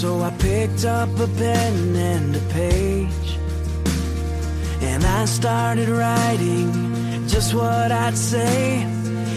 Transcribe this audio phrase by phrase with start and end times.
[0.00, 3.30] So I picked up a pen and a page.
[4.80, 8.86] And I started writing just what I'd say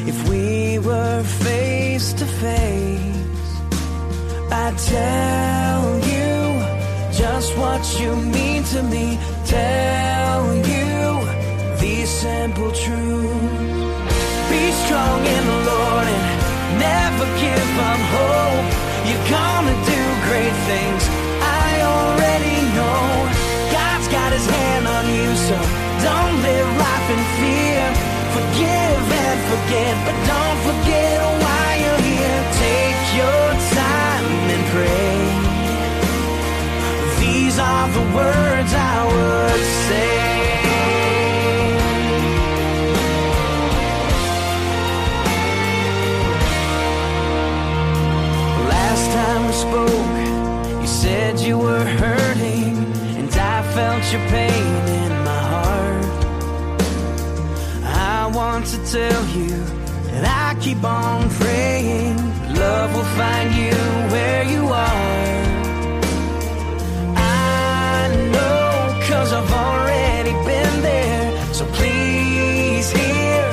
[0.05, 3.49] if we were face to face.
[4.52, 6.31] I'd tell you
[7.12, 9.17] just what you mean to me.
[9.48, 10.43] Tell
[10.73, 11.02] you
[11.81, 13.81] these simple truths.
[14.52, 16.25] Be strong in the Lord and
[16.85, 18.67] never give up hope.
[19.09, 19.91] You're gonna
[20.71, 21.20] things.
[54.12, 56.06] Your pain in my heart.
[57.86, 59.56] I want to tell you
[60.12, 62.17] that I keep on praying.
[62.54, 63.78] Love will find you
[64.12, 65.44] where you are.
[67.16, 71.54] I know, cause I've already been there.
[71.54, 73.44] So please hear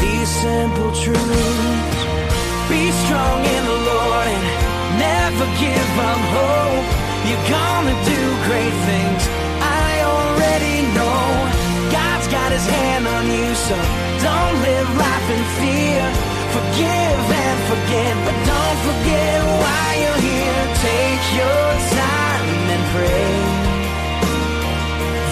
[0.00, 2.00] these simple truths.
[2.72, 4.44] Be strong in the Lord and
[4.96, 6.88] never give up hope.
[7.28, 9.39] You're gonna do great things.
[14.26, 16.02] Don't live life in fear.
[16.56, 20.62] Forgive and forget, but don't forget why you're here.
[20.90, 21.66] Take your
[22.02, 23.34] time and pray.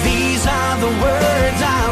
[0.07, 1.88] These are the words I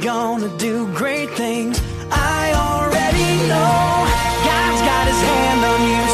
[0.00, 1.80] gonna do great things.
[2.10, 4.08] I already know
[4.48, 6.09] God's got his hand on you,